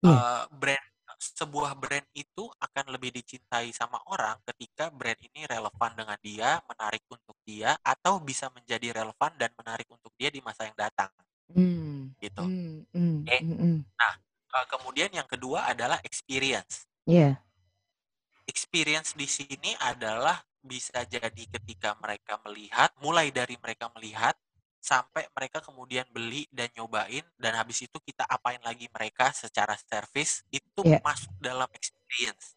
eh, 0.05 0.43
brand 0.53 0.85
sebuah 1.19 1.75
brand 1.75 2.07
itu 2.15 2.47
akan 2.63 2.95
lebih 2.95 3.11
dicintai 3.11 3.75
sama 3.75 3.99
orang 4.07 4.39
ketika 4.47 4.87
brand 4.87 5.19
ini 5.19 5.43
relevan 5.43 5.91
dengan 5.91 6.15
dia, 6.23 6.63
menarik 6.63 7.03
untuk 7.11 7.35
dia, 7.43 7.75
atau 7.83 8.23
bisa 8.23 8.47
menjadi 8.55 9.03
relevan 9.03 9.35
dan 9.35 9.51
menarik 9.59 9.85
untuk 9.91 10.15
dia 10.15 10.31
di 10.31 10.39
masa 10.39 10.71
yang 10.71 10.79
datang. 10.79 11.11
Hmm, 11.51 12.15
Gitu. 12.23 12.39
hmm, 12.39 12.87
hmm, 12.95 13.15
Oke. 13.27 13.37
mhm. 13.43 13.75
Nah, 13.83 14.13
eh, 14.55 14.65
kemudian 14.71 15.11
yang 15.11 15.27
kedua 15.27 15.67
adalah 15.67 15.99
experience. 16.07 16.87
Iya. 17.03 17.35
Experience 18.47 19.13
di 19.13 19.27
sini 19.27 19.75
adalah 19.83 20.39
bisa 20.63 21.03
jadi 21.03 21.43
ketika 21.51 21.99
mereka 21.99 22.39
melihat, 22.47 22.95
mulai 23.03 23.27
dari 23.29 23.59
mereka 23.59 23.91
melihat 23.95 24.39
sampai 24.79 25.27
mereka 25.35 25.59
kemudian 25.59 26.07
beli 26.09 26.47
dan 26.49 26.71
nyobain 26.73 27.21
dan 27.35 27.51
habis 27.55 27.83
itu 27.83 27.99
kita 27.99 28.23
apain 28.25 28.59
lagi 28.63 28.87
mereka 28.89 29.29
secara 29.31 29.75
service 29.75 30.41
itu 30.49 30.81
Iya. 30.87 31.03
masuk 31.03 31.35
dalam 31.37 31.67
experience. 31.75 32.55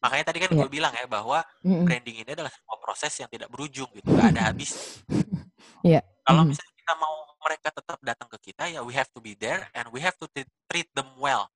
Makanya 0.00 0.24
tadi 0.32 0.38
kan 0.40 0.50
Iya. 0.50 0.58
gue 0.64 0.68
bilang 0.70 0.94
ya 0.94 1.04
bahwa 1.04 1.44
Mhm. 1.60 1.84
branding 1.84 2.16
ini 2.24 2.30
adalah 2.32 2.48
sebuah 2.48 2.78
proses 2.80 3.12
yang 3.18 3.28
tidak 3.28 3.50
berujung 3.50 3.90
gitu, 3.92 4.08
nggak 4.08 4.32
ada 4.34 4.42
habis. 4.48 4.72
Iya. 5.84 6.00
Kalau 6.24 6.42
Mhm. 6.42 6.48
misalnya 6.50 6.74
kita 6.74 6.94
mau 6.96 7.14
mereka 7.38 7.68
tetap 7.70 7.98
datang 8.02 8.28
ke 8.28 8.38
kita 8.50 8.64
ya 8.66 8.80
we 8.82 8.92
have 8.94 9.08
to 9.12 9.20
be 9.20 9.34
there 9.34 9.68
and 9.72 9.86
we 9.94 10.00
have 10.02 10.16
to 10.18 10.26
treat- 10.30 10.50
treat 10.66 10.88
them 10.96 11.06
well. 11.20 11.46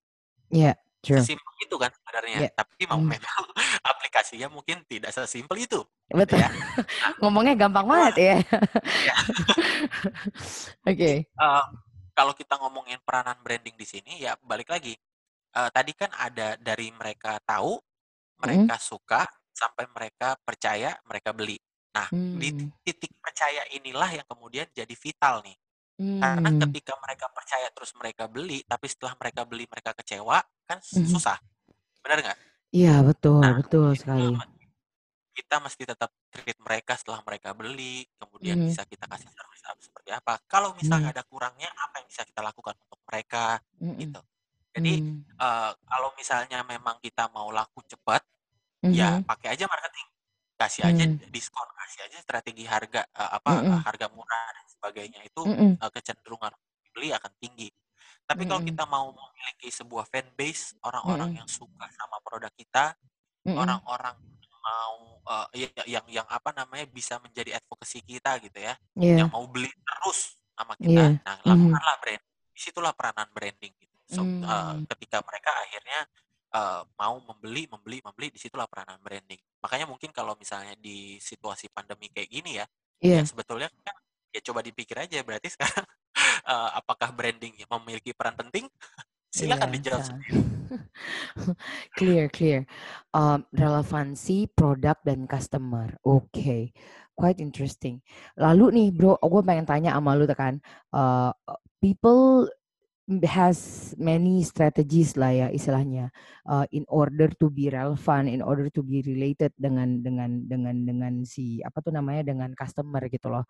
Iya, 0.52 0.76
true. 1.02 1.18
Sesimpel 1.18 1.52
itu 1.61 1.76
kan 1.76 1.90
sebenarnya. 1.90 2.38
Iya. 2.47 2.50
Tapi 2.54 2.82
mau 2.87 2.97
Mhm. 2.97 3.11
memang 3.11 3.37
aplikasinya 3.92 4.49
mungkin 4.49 4.87
tidak 4.87 5.11
sesimpel 5.11 5.59
itu. 5.59 5.80
Betul. 6.09 6.38
ya. 6.40 6.49
Ngomongnya 7.21 7.54
gampang 7.59 7.85
itulah. 7.85 7.99
banget 8.09 8.14
ya. 8.16 8.37
Iya. 8.80 9.14
Oke. 10.88 11.12
Eh, 11.26 11.64
kalau 12.12 12.32
kita 12.37 12.54
ngomongin 12.61 13.00
peranan 13.02 13.38
branding 13.40 13.75
di 13.75 13.87
sini 13.88 14.23
ya 14.23 14.37
balik 14.40 14.68
lagi. 14.68 14.94
Eh, 15.52 15.71
tadi 15.71 15.92
kan 15.92 16.09
ada 16.12 16.56
dari 16.56 16.88
mereka 16.90 17.37
tahu, 17.42 17.76
Mhm. 17.76 18.40
mereka 18.40 18.76
suka 18.78 19.23
sampai 19.52 19.85
mereka 19.90 20.35
percaya, 20.40 20.97
mereka 21.04 21.30
beli. 21.30 21.61
Nah, 21.92 22.09
di 22.09 22.49
Hmm. 22.49 22.73
titik 22.80 23.12
percaya 23.21 23.68
inilah 23.68 24.09
yang 24.09 24.25
kemudian 24.25 24.64
jadi 24.73 24.94
vital 24.97 25.44
nih. 25.44 25.56
Karena 26.23 26.50
Hmm. 26.54 26.61
ketika 26.66 26.94
mereka 27.02 27.26
percaya 27.35 27.68
terus 27.75 27.92
mereka 27.99 28.25
beli, 28.30 28.62
tapi 28.62 28.87
setelah 28.87 29.14
mereka 29.18 29.42
beli 29.42 29.64
mereka 29.66 29.90
kecewa, 29.99 30.38
kan 30.68 30.78
Mhm. 30.78 31.06
susah. 31.11 31.38
Benar 32.02 32.18
nggak? 32.23 32.38
Iya, 32.73 32.94
betul, 33.04 33.42
Nah, 33.42 33.54
betul 33.59 33.87
sekali. 33.99 34.32
kita 35.32 35.56
mesti 35.64 35.88
tetap 35.88 36.12
treat 36.28 36.61
mereka 36.61 36.92
setelah 36.92 37.25
mereka 37.25 37.56
beli, 37.56 38.04
kemudian 38.21 38.61
Mhm. 38.61 38.68
bisa 38.68 38.85
kita 38.85 39.09
kasih 39.09 39.32
service 39.32 39.64
apa 39.64 39.80
seperti 39.80 40.11
apa. 40.12 40.35
Kalau 40.44 40.76
misalnya 40.76 41.09
Mhm. 41.09 41.14
ada 41.16 41.23
kurangnya, 41.25 41.71
apa 41.73 42.04
yang 42.04 42.06
bisa 42.12 42.23
kita 42.28 42.40
lakukan 42.44 42.76
untuk 42.85 43.00
mereka, 43.09 43.56
Mhm. 43.80 43.97
gitu. 43.97 44.21
Jadi 44.76 44.92
Hmm. 45.00 45.21
eh, 45.42 45.73
kalau 45.88 46.09
misalnya 46.14 46.61
memang 46.62 47.00
kita 47.02 47.26
mau 47.32 47.49
laku 47.50 47.80
cepat, 47.88 48.23
ya 48.92 49.18
Mhm. 49.18 49.26
pakai 49.26 49.49
aja 49.56 49.64
marketing, 49.66 50.09
kasih 50.61 50.82
aja 50.87 51.04
Hmm. 51.09 51.18
diskon, 51.32 51.68
kasih 51.80 52.00
aja 52.06 52.18
strategi 52.23 52.64
harga 52.68 53.02
eh, 53.09 53.30
apa 53.40 53.50
Mhm. 53.56 53.78
harga 53.88 54.06
murah 54.12 54.49
dan 54.52 54.64
sebagainya 54.83 55.23
itu 55.23 55.47
Mhm. 55.47 55.79
eh, 55.79 55.91
kecenderungan 55.95 56.51
beli 56.91 57.15
akan 57.15 57.31
tinggi. 57.39 57.71
Tapi 58.27 58.43
kalau 58.51 58.67
Mhm. 58.67 58.69
kita 58.75 58.85
mau 58.91 59.15
memiliki 59.15 59.71
sebuah 59.71 60.11
fan 60.11 60.27
base, 60.35 60.75
orang-orang 60.83 61.31
Mhm. 61.31 61.39
yang 61.39 61.49
suka 61.49 61.87
sama 61.95 62.19
produk 62.19 62.51
kita, 62.51 62.99
orang-orang 63.47 64.19
mau 64.62 65.23
ya- 65.55 65.87
yang 65.87 66.07
yang 66.11 66.27
apa 66.27 66.51
namanya 66.51 66.87
bisa 66.91 67.19
menjadi 67.23 67.59
advocacy 67.62 68.03
kita 68.03 68.43
gitu 68.43 68.59
ya, 68.59 68.75
Iya. 68.99 69.23
yang 69.23 69.31
mau 69.31 69.47
beli 69.47 69.71
terus 69.71 70.35
sama 70.55 70.75
kita. 70.75 71.15
Iya. 71.15 71.23
Nah, 71.23 71.37
lakukanlah 71.47 71.97
brand. 72.03 72.23
Di 72.51 72.61
situlah 72.61 72.93
peranan 72.95 73.31
branding 73.31 73.75
gitu. 73.79 73.99
So, 74.11 74.23
eh, 74.23 74.27
Hmm. 74.43 74.83
ketika 74.91 75.23
mereka 75.23 75.51
akhirnya 75.62 76.11
eh, 76.53 76.83
mau 77.01 77.17
membeli, 77.17 77.65
membeli, 77.65 78.05
membeli, 78.05 78.29
di 78.29 78.37
situlah 78.37 78.69
peranan 78.69 79.01
branding. 79.01 79.41
Makanya 79.65 79.89
mungkin 79.89 80.12
kalau 80.12 80.37
misalnya 80.37 80.77
di 80.77 81.17
situasi 81.17 81.73
pandemi 81.73 82.12
kayak 82.12 82.29
gini 82.29 82.61
ya, 82.61 82.69
Iya. 83.01 83.19
ya 83.19 83.23
sebetulnya 83.25 83.73
kan 83.81 83.97
ya 84.33 84.41
coba 84.41 84.65
dipikir 84.65 84.97
aja 84.97 85.21
berarti 85.21 85.53
sekarang 85.53 85.85
eh, 86.53 86.71
apakah 86.81 87.12
branding 87.12 87.53
memiliki 87.79 88.17
peran 88.17 88.35
penting? 88.35 88.67
Silakan 89.33 89.73
Iya, 89.73 89.77
dijawab 89.81 90.03
sendiri. 90.05 90.33
clear, 91.97 92.29
clear. 92.29 92.69
Um, 93.17 93.49
relevansi 93.57 94.53
produk 94.53 95.01
dan 95.05 95.25
customer. 95.25 95.89
Oke, 96.05 96.77
quite 97.17 97.41
interesting. 97.41 98.05
Lalu 98.37 98.65
nih, 98.77 98.89
bro, 98.93 99.17
gue 99.17 99.43
pengen 99.45 99.65
tanya 99.65 99.97
sama 99.97 100.12
lu 100.12 100.29
kan, 100.37 100.61
uh, 100.93 101.33
people 101.81 102.45
has 103.21 103.92
many 104.00 104.40
strategies 104.47 105.19
lah 105.19 105.35
ya 105.35 105.49
istilahnya 105.52 106.09
uh, 106.49 106.66
in 106.75 106.83
order 106.88 107.31
to 107.38 107.50
be 107.50 107.71
relevant, 107.71 108.26
in 108.31 108.42
order 108.42 108.71
to 108.71 108.83
be 108.83 109.02
related 109.04 109.52
dengan 109.54 110.02
dengan 110.02 110.47
dengan 110.47 110.76
dengan 110.83 111.12
si 111.23 111.61
apa 111.62 111.78
tuh 111.83 111.95
namanya 111.95 112.33
dengan 112.33 112.50
customer 112.57 113.02
gitu 113.11 113.31
loh. 113.31 113.47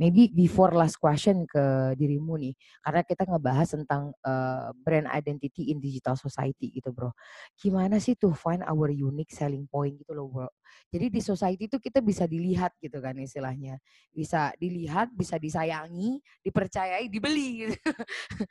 Maybe 0.00 0.32
before 0.32 0.72
last 0.74 0.98
question 0.98 1.44
ke 1.46 1.94
dirimu 1.98 2.40
nih, 2.40 2.54
karena 2.82 3.02
kita 3.04 3.22
ngebahas 3.28 3.68
tentang 3.76 4.16
uh, 4.24 4.72
brand 4.82 5.06
identity 5.12 5.70
in 5.70 5.78
digital 5.78 6.18
society 6.18 6.72
gitu 6.72 6.90
bro. 6.90 7.12
Gimana 7.58 8.00
sih 8.02 8.18
tuh 8.18 8.34
find 8.34 8.64
our 8.66 8.90
unique 8.90 9.30
selling 9.30 9.68
point 9.68 9.94
gitu 10.00 10.16
loh 10.16 10.28
bro. 10.30 10.48
Jadi 10.92 11.08
di 11.08 11.20
society 11.24 11.68
itu 11.68 11.80
kita 11.80 12.04
bisa 12.04 12.28
dilihat 12.28 12.76
gitu 12.80 13.00
kan 13.00 13.16
istilahnya. 13.16 13.80
Bisa 14.12 14.52
dilihat, 14.60 15.12
bisa 15.12 15.40
disayangi, 15.40 16.20
dipercayai, 16.44 17.08
dibeli 17.08 17.68
gitu. 17.68 17.76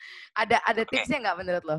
ada 0.69 0.83
Oke. 0.87 0.91
tipsnya 0.91 1.17
nggak 1.23 1.37
menurut 1.39 1.63
lo? 1.69 1.77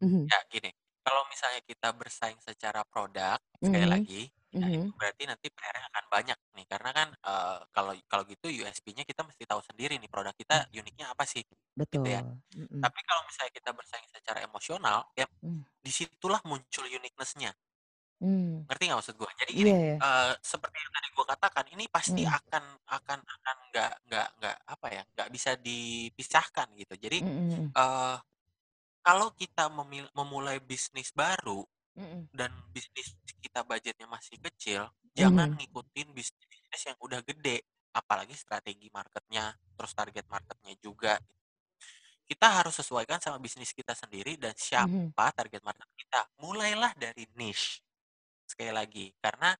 Mhm, 0.00 0.30
Ya, 0.30 0.38
gini. 0.52 0.70
Kalau 1.04 1.22
misalnya 1.32 1.60
kita 1.64 1.88
bersaing 1.96 2.40
secara 2.44 2.84
produk, 2.84 3.40
sekali 3.64 3.86
mhm, 3.86 3.88
lagi, 3.88 4.28
ya 4.60 4.68
itu 4.74 4.88
mhm. 4.88 4.92
berarti 4.98 5.22
nanti 5.30 5.46
PR-nya 5.48 5.88
akan 5.88 6.04
banyak 6.12 6.38
nih. 6.56 6.66
Karena 6.68 6.90
kan 6.92 7.08
eh, 7.16 7.58
kalau 7.72 7.92
kalau 8.10 8.22
gitu 8.28 8.46
USP-nya 8.52 9.04
kita 9.08 9.24
mesti 9.24 9.44
tahu 9.48 9.60
sendiri 9.64 9.96
nih 9.96 10.10
produk 10.12 10.34
kita 10.36 10.54
Mm, 10.54 10.66
uniknya 10.76 11.06
apa 11.16 11.24
sih, 11.24 11.40
gitu 11.88 12.06
Betul. 12.06 12.12
ya. 12.12 12.20
Mm-mm. 12.56 12.84
Tapi 12.84 13.00
kalau 13.08 13.22
misalnya 13.28 13.52
kita 13.56 13.70
bersaing 13.76 14.08
secara 14.12 14.40
emosional, 14.46 14.98
ya 15.16 15.26
Mm, 15.42 15.64
di 15.84 15.92
situlah 15.94 16.40
muncul 16.48 16.86
uniqueness-nya. 16.88 17.52
Mm. 18.22 18.68
Ngerti 18.68 18.82
nggak 18.88 18.98
maksud 19.00 19.16
gue? 19.16 19.30
Jadi 19.40 19.52
gini, 19.54 19.72
Iya 19.72 19.78
ya. 19.78 19.96
eh, 19.98 20.32
seperti 20.42 20.76
yang 20.82 20.92
tadi 20.94 21.08
gue 21.16 21.26
katakan, 21.26 21.64
ini 21.74 21.84
pasti 21.90 22.22
Mm, 22.26 22.36
akan 22.38 22.64
akan 22.98 23.18
akan 23.22 23.56
nggak 23.72 23.92
nggak 24.08 24.28
nggak 24.38 24.56
apa 24.66 24.86
ya, 24.92 25.02
nggak 25.14 25.28
bisa 25.34 25.50
dipisahkan 25.58 26.68
gitu. 26.78 26.94
Jadi 26.98 27.18
eh 27.74 28.16
kalau 29.02 29.28
kita 29.32 29.72
memil- 29.72 30.12
memulai 30.12 30.60
bisnis 30.60 31.10
baru 31.16 31.64
mm, 31.96 32.28
dan 32.34 32.52
bisnis 32.74 33.16
kita 33.40 33.64
budgetnya 33.64 34.04
masih 34.10 34.36
kecil, 34.42 34.82
jangan 35.16 35.48
mhm. 35.54 35.56
ngikutin 35.64 36.08
bisnis 36.12 36.82
yang 36.84 36.98
udah 37.00 37.20
gede, 37.24 37.64
apalagi 37.96 38.34
strategi 38.36 38.92
marketnya, 38.92 39.56
terus 39.78 39.92
target 39.96 40.26
marketnya 40.28 40.74
juga. 40.82 41.16
Kita 42.28 42.60
harus 42.60 42.76
sesuaikan 42.76 43.16
sama 43.24 43.40
bisnis 43.40 43.72
kita 43.72 43.96
sendiri 43.96 44.36
dan 44.36 44.52
siapa 44.52 45.32
target 45.32 45.64
market 45.64 45.88
kita. 45.96 46.28
Mulailah 46.44 46.92
dari 47.00 47.24
niche. 47.40 47.80
Sekali 48.58 48.74
lagi, 48.74 49.06
karena 49.22 49.54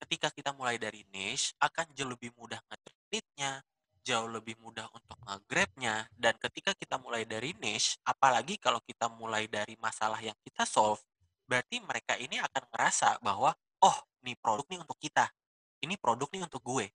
ketika 0.00 0.28
kita 0.32 0.50
mulai 0.56 0.76
dari 0.80 1.04
niche, 1.12 1.52
akan 1.60 1.92
jauh 1.92 2.08
lebih 2.08 2.32
mudah 2.40 2.60
nge-treatnya, 2.68 3.60
jauh 4.04 4.28
lebih 4.32 4.56
mudah 4.64 4.88
untuk 4.96 5.18
nge-grabnya, 5.28 6.08
dan 6.16 6.34
ketika 6.40 6.72
kita 6.76 6.96
mulai 7.00 7.28
dari 7.28 7.52
niche, 7.60 8.00
apalagi 8.08 8.56
kalau 8.60 8.80
kita 8.84 9.12
mulai 9.12 9.44
dari 9.50 9.76
masalah 9.80 10.20
yang 10.24 10.36
kita 10.44 10.64
solve, 10.64 11.04
berarti 11.48 11.80
mereka 11.84 12.16
ini 12.16 12.40
akan 12.40 12.64
ngerasa 12.72 13.20
bahwa, 13.20 13.52
oh, 13.84 13.98
ini 14.24 14.34
produk 14.40 14.66
nih 14.72 14.80
untuk 14.84 14.98
kita, 15.00 15.28
ini 15.84 15.96
produk 16.00 16.28
nih 16.32 16.44
untuk 16.48 16.62
gue. 16.64 16.88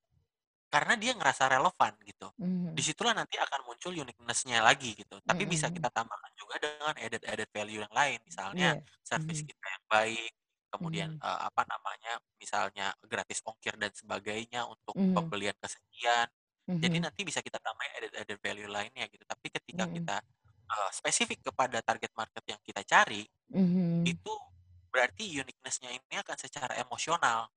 karena 0.69 0.93
dia 0.99 1.11
ngerasa 1.17 1.49
relevan 1.49 1.93
gitu. 2.05 2.29
Mhm. 2.37 2.77
Di 2.77 2.81
situlah 2.85 3.13
nanti 3.17 3.35
akan 3.41 3.65
muncul 3.65 3.91
uniqueness-nya 3.97 4.61
lagi 4.61 4.93
gitu. 4.93 5.17
Tapi 5.25 5.43
bisa 5.49 5.67
Mhm. 5.67 5.73
kita 5.73 5.89
tambahkan 5.89 6.31
juga 6.37 6.55
dengan 6.61 6.93
added 6.95 7.23
added 7.25 7.49
value 7.49 7.81
yang 7.85 7.93
lain. 7.93 8.21
Misalnya 8.25 8.77
Iya. 8.77 8.83
service 9.01 9.41
Mhm. 9.41 9.49
kita 9.49 9.65
yang 9.65 9.85
baik, 9.89 10.31
kemudian 10.73 11.09
Mhm. 11.09 11.21
eh, 11.21 11.39
apa 11.49 11.63
namanya, 11.69 12.19
misalnya 12.41 12.93
gratis 13.05 13.41
ongkir 13.45 13.75
dan 13.81 13.91
sebagainya 13.95 14.65
untuk 14.69 14.95
Mhm. 14.95 15.15
pembelian 15.15 15.55
kesekian. 15.59 16.27
Jadi 16.79 16.97
Mhm. 16.97 17.03
nanti 17.03 17.21
bisa 17.27 17.41
kita 17.43 17.59
tambahin 17.61 17.91
added 17.99 18.13
added 18.25 18.39
value 18.43 18.69
lainnya 18.71 19.05
gitu. 19.11 19.23
Tapi 19.27 19.47
ketika 19.53 19.85
Mhm. 19.85 19.91
kita 19.91 20.17
eh, 20.69 20.91
spesifik 20.93 21.41
kepada 21.51 21.81
target 21.81 22.13
market 22.17 22.43
yang 22.47 22.61
kita 22.61 22.81
cari, 22.85 23.25
Mhm. 23.49 24.05
itu 24.07 24.33
berarti 24.93 25.25
uniqueness-nya 25.41 25.91
ini 25.95 26.15
akan 26.21 26.37
secara 26.39 26.75
emosional 26.81 27.49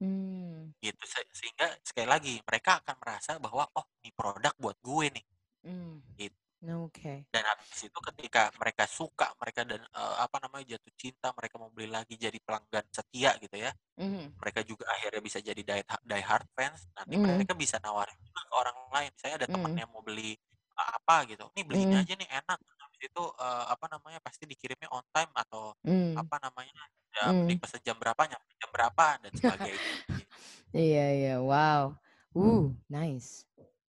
Hmm. 0.00 0.72
gitu 0.82 1.02
Se- 1.06 1.30
sehingga 1.30 1.78
sekali 1.86 2.08
lagi 2.10 2.34
mereka 2.42 2.82
akan 2.82 2.96
merasa 2.98 3.32
bahwa 3.38 3.64
oh 3.78 3.86
ini 4.02 4.10
produk 4.18 4.54
buat 4.58 4.76
gue 4.82 5.06
nih 5.14 5.24
Hmm. 5.64 6.02
Gitu. 6.18 6.41
Oke. 6.62 7.26
dan 7.32 7.44
habis 7.48 7.80
itu 7.88 7.98
ketika 8.12 8.52
mereka 8.60 8.84
suka 8.84 9.32
mereka 9.40 9.64
dan 9.64 9.80
eh, 9.80 10.16
apa 10.20 10.36
namanya 10.44 10.76
jatuh 10.76 10.92
cinta 11.00 11.32
mereka 11.32 11.56
mau 11.56 11.72
beli 11.72 11.88
lagi 11.88 12.14
jadi 12.20 12.36
pelanggan 12.44 12.84
setia 12.92 13.32
gitu 13.40 13.56
ya 13.56 13.72
Mhm. 13.96 14.32
mereka 14.40 14.60
juga 14.66 14.84
akhirnya 14.94 15.22
bisa 15.24 15.38
jadi 15.40 15.62
die, 15.62 15.82
die 15.84 16.24
hard 16.24 16.48
fans 16.56 16.88
nanti 16.96 17.16
Mhm. 17.16 17.22
mereka 17.22 17.52
bisa 17.56 17.78
nawarin 17.80 18.16
juga 18.20 18.40
ke 18.48 18.54
orang 18.58 18.76
lain 18.92 19.10
misalnya 19.16 19.36
ada 19.46 19.48
Mhm. 19.48 19.54
temen 19.54 19.72
yang 19.80 19.90
mau 19.94 20.02
beli 20.04 20.32
eh, 20.80 20.88
apa 20.98 21.16
gitu 21.30 21.44
nih 21.56 21.64
beli 21.68 21.80
ini 21.88 21.94
Mhm. 21.94 22.00
aja 22.00 22.12
nih 22.20 22.28
enak 22.42 22.58
habis 22.60 23.00
itu 23.08 23.22
eh, 23.40 23.64
apa 23.74 23.86
namanya 23.92 24.20
pasti 24.24 24.44
dikirimnya 24.48 24.88
on 24.92 25.04
time 25.14 25.32
atau 25.36 25.72
Hmm. 25.84 26.14
apa 26.18 26.36
namanya 26.44 26.74
ya 27.16 27.24
Hmm. 27.24 27.48
dipesen 27.48 27.80
jam 27.84 27.96
berapa 28.00 28.22
nyampe 28.28 28.50
jam 28.60 28.70
berapa 28.72 29.06
dan 29.24 29.32
sebagainya 29.36 29.92
Iya, 30.74 31.04
iya. 31.16 31.34
Wow. 31.44 31.96
Ooh, 32.36 32.76
nice. 32.88 33.44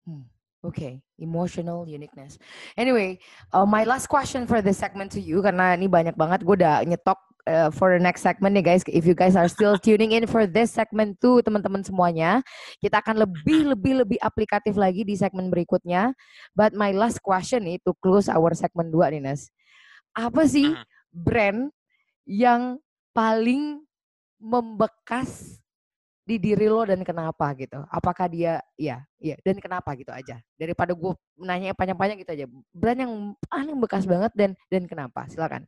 Hmm. 0.05 0.25
Okay, 0.61 1.01
emotional 1.17 1.89
uniqueness. 1.89 2.37
Anyway, 2.77 3.17
uh, 3.49 3.65
my 3.65 3.81
last 3.81 4.05
question 4.05 4.45
for 4.45 4.61
this 4.61 4.77
segment 4.77 5.09
to 5.09 5.17
you 5.17 5.41
karena 5.41 5.73
ini 5.73 5.89
banyak 5.89 6.13
banget 6.13 6.45
gue 6.45 6.53
udah 6.53 6.85
nyetok 6.85 7.17
uh, 7.49 7.73
for 7.73 7.97
the 7.97 8.01
next 8.01 8.21
segment 8.21 8.53
nih 8.53 8.61
guys. 8.61 8.85
If 8.85 9.09
you 9.09 9.17
guys 9.17 9.33
are 9.33 9.49
still 9.49 9.81
tuning 9.81 10.13
in 10.13 10.29
for 10.29 10.45
this 10.45 10.69
segment 10.69 11.17
tuh 11.17 11.41
teman-teman 11.41 11.81
semuanya, 11.81 12.45
kita 12.77 13.01
akan 13.01 13.25
lebih 13.25 13.73
lebih 13.73 14.05
lebih 14.05 14.19
aplikatif 14.21 14.77
lagi 14.77 15.01
di 15.01 15.17
segmen 15.17 15.49
berikutnya. 15.49 16.13
But 16.53 16.77
my 16.77 16.93
last 16.93 17.25
question 17.25 17.65
nih 17.65 17.81
to 17.81 17.97
close 17.97 18.29
our 18.29 18.53
segment 18.53 18.93
2 18.93 19.17
nih 19.17 19.21
Nas. 19.25 19.49
Apa 20.13 20.45
sih 20.45 20.77
Mhm. 20.77 20.85
brand 21.25 21.61
yang 22.29 22.61
paling 23.17 23.81
membekas 24.37 25.60
di 26.31 26.39
diri 26.39 26.71
lo 26.71 26.87
dan 26.87 27.03
kenapa 27.03 27.51
gitu? 27.59 27.83
Apakah 27.91 28.31
dia 28.31 28.63
ya, 28.79 29.03
ya 29.19 29.35
dan 29.43 29.59
kenapa 29.59 29.91
gitu 29.99 30.15
aja. 30.15 30.39
Daripada 30.55 30.95
gue 30.95 31.11
nanya 31.35 31.75
panjang-panjang 31.75 32.23
gitu 32.23 32.31
aja. 32.31 32.45
Brand 32.71 32.99
yang 33.03 33.13
paling 33.51 33.75
bekas 33.83 34.07
banget 34.07 34.31
dan 34.31 34.55
dan 34.71 34.87
kenapa? 34.87 35.27
Silakan. 35.27 35.67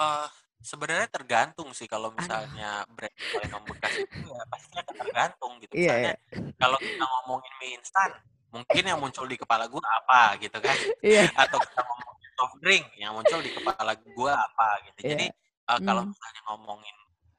Eh, 0.00 0.28
sebenarnya 0.64 1.08
tergantung 1.12 1.68
sih 1.76 1.84
kalau 1.84 2.08
Aduh. 2.12 2.24
misalnya 2.24 2.88
brand 2.88 3.12
yang 3.12 3.28
paling 3.36 3.52
membekas 3.60 3.92
itu 4.00 4.16
ya 4.24 4.44
pasti 4.48 4.74
akan 4.80 4.94
tergantung 4.96 5.52
gitu. 5.60 5.72
Iya, 5.76 5.92
Misalnya 5.92 6.14
kalau 6.56 6.78
kita 6.80 7.04
ngomongin 7.04 7.52
mie 7.60 7.70
instan, 7.76 8.10
mungkin 8.48 8.82
yang 8.88 8.98
muncul 8.98 9.26
di 9.28 9.36
kepala 9.36 9.68
gue 9.68 9.82
apa 9.84 10.20
gitu 10.40 10.56
kan? 10.56 10.76
Iya. 11.04 11.28
Atau 11.36 11.60
kita 11.60 11.80
ngomongin 11.84 12.28
soft 12.32 12.56
drink, 12.64 12.84
yang 12.96 13.12
muncul 13.12 13.40
di 13.44 13.52
kepala 13.52 13.92
gue 13.92 14.32
apa 14.32 14.68
gitu. 14.88 14.98
Iya. 15.04 15.08
Jadi 15.12 15.26
eh, 15.68 15.78
kalau 15.84 16.02
Hmm. 16.08 16.10
misalnya 16.16 16.40
ngomongin 16.48 16.96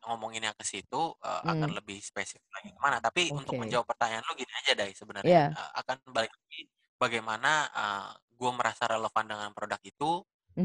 ngomongin 0.08 0.43
yang 0.50 0.55
ke 0.58 0.65
situ 0.67 1.01
eh, 1.24 1.41
akan 1.51 1.70
Hmm. 1.70 1.77
lebih 1.77 2.00
spesifik 2.03 2.48
lagi 2.55 2.70
ke 2.75 2.79
mana. 2.81 2.98
Tapi 3.03 3.22
untuk 3.38 3.53
Oke. 3.53 3.58
menjawab 3.62 3.86
pertanyaan 3.89 4.24
lo 4.27 4.34
gini 4.38 4.53
aja 4.62 4.72
deh 4.77 4.89
sebenarnya 4.96 5.34
Iya. 5.34 5.46
Eh, 5.53 5.72
akan 5.81 5.98
balik 6.15 6.31
lagi 6.34 6.60
bagaimana 7.01 7.50
gue 8.31 8.51
merasa 8.58 8.84
relevan 8.89 9.25
dengan 9.29 9.50
produk 9.58 9.79
itu 9.86 10.22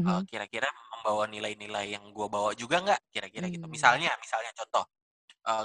eh, 0.07 0.21
Mhm. 0.21 0.27
kira-kira 0.29 0.67
membawa 0.97 1.25
nilai-nilai 1.29 1.85
yang 1.95 2.05
gue 2.15 2.27
bawa 2.29 2.51
juga 2.57 2.81
nggak 2.85 3.01
kira-kira 3.13 3.47
gitu 3.53 3.65
Hmm. 3.65 3.71
misalnya 3.71 4.11
misalnya 4.21 4.51
contoh 4.57 4.85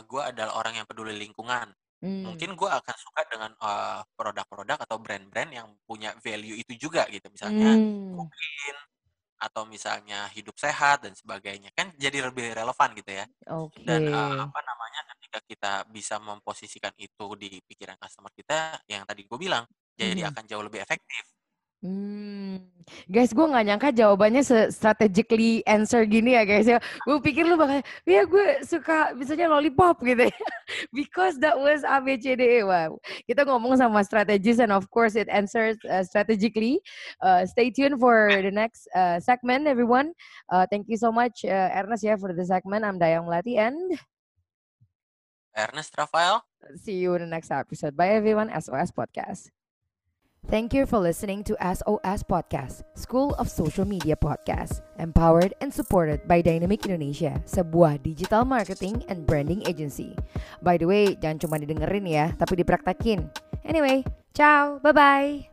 gue 0.08 0.22
adalah 0.22 0.54
orang 0.62 0.74
yang 0.82 0.86
peduli 0.88 1.14
lingkungan 1.18 1.74
Hmm. 2.02 2.24
mungkin 2.24 2.54
gue 2.58 2.70
akan 2.70 2.96
suka 2.98 3.22
dengan 3.30 3.50
eh, 3.58 4.00
produk-produk 4.18 4.78
atau 4.86 4.96
brand-brand 5.02 5.50
yang 5.54 5.68
punya 5.88 6.14
value 6.22 6.56
itu 6.58 6.74
juga 6.78 7.06
gitu 7.10 7.26
misalnya 7.32 7.78
Hmm. 7.78 8.14
mungkin 8.14 8.74
atau 9.42 9.62
misalnya 9.66 10.30
hidup 10.36 10.54
sehat 10.60 11.02
dan 11.04 11.12
sebagainya 11.18 11.70
kan 11.78 11.90
jadi 11.98 12.18
lebih 12.30 12.54
relevan 12.54 12.90
gitu 12.98 13.10
ya 13.20 13.26
Oke. 13.46 13.82
dan 13.88 14.02
eh, 14.06 14.32
apa 14.44 14.58
namanya 14.68 15.00
ketika 15.16 15.38
kita 15.50 15.72
bisa 15.90 16.16
memposisikan 16.22 16.94
itu 17.00 17.26
di 17.40 17.58
pikiran 17.66 17.96
customer 18.02 18.30
kita 18.36 18.80
yang 18.86 19.02
tadi 19.08 19.26
gue 19.26 19.38
bilang 19.40 19.64
jadi 19.98 20.20
Mhm. 20.22 20.34
akan 20.34 20.44
jauh 20.50 20.64
lebih 20.66 20.80
efektif 20.86 21.24
Hmm. 21.82 22.62
Guys, 23.10 23.34
gue 23.34 23.42
nggak 23.42 23.66
nyangka 23.66 23.90
jawabannya 23.90 24.46
strategically 24.70 25.66
answer 25.66 26.06
gini 26.06 26.38
ya 26.38 26.46
guys 26.46 26.70
ya. 26.70 26.78
Gue 27.02 27.18
pikir 27.18 27.42
lu 27.42 27.58
bakal, 27.58 27.82
ya 28.06 28.22
gue 28.22 28.62
suka 28.62 29.10
misalnya 29.18 29.50
lollipop 29.50 29.98
gitu 30.06 30.30
ya. 30.30 30.34
Because 30.94 31.42
that 31.42 31.58
was 31.58 31.82
ABCDE. 31.82 32.62
Wow. 32.62 33.02
Kita 33.26 33.42
ngomong 33.42 33.82
sama 33.82 34.06
strategis 34.06 34.62
and 34.62 34.70
of 34.70 34.86
course 34.94 35.18
it 35.18 35.26
answers 35.26 35.74
uh, 35.90 36.06
strategically. 36.06 36.78
Uh, 37.18 37.42
stay 37.50 37.74
tuned 37.74 37.98
for 37.98 38.30
the 38.30 38.54
next 38.54 38.86
uh, 38.94 39.18
segment 39.18 39.66
everyone. 39.66 40.14
Uh, 40.54 40.62
thank 40.70 40.86
you 40.86 40.98
so 40.98 41.10
much 41.10 41.42
uh, 41.42 41.74
Ernest 41.74 42.06
ya 42.06 42.14
for 42.14 42.30
the 42.30 42.46
segment. 42.46 42.86
I'm 42.86 43.02
Dayang 43.02 43.26
Melati 43.26 43.58
and 43.58 43.98
Ernest 45.58 45.98
Rafael 45.98 46.46
see 46.76 47.02
you 47.02 47.14
in 47.14 47.22
the 47.22 47.26
next 47.26 47.50
episode. 47.50 47.96
Bye 47.96 48.14
everyone. 48.14 48.50
SOS 48.54 48.94
Podcast. 48.94 49.50
Thank 50.50 50.74
you 50.74 50.90
for 50.90 50.98
listening 50.98 51.46
to 51.46 51.54
SOS 51.62 52.26
Podcast, 52.26 52.82
School 52.98 53.32
of 53.38 53.46
Social 53.46 53.86
Media 53.86 54.18
Podcast, 54.18 54.82
empowered 54.98 55.54
and 55.62 55.70
supported 55.70 56.26
by 56.26 56.42
Dynamic 56.42 56.82
Indonesia, 56.82 57.38
sebuah 57.46 58.02
digital 58.02 58.42
marketing 58.42 59.06
and 59.06 59.22
branding 59.22 59.62
agency. 59.70 60.18
By 60.58 60.82
the 60.82 60.90
way, 60.90 61.14
jangan 61.14 61.46
cuma 61.46 61.56
didengerin 61.62 62.10
ya, 62.10 62.34
tapi 62.34 62.58
dipraktekin. 62.58 63.30
Anyway, 63.62 64.02
ciao, 64.34 64.82
bye-bye. 64.82 65.51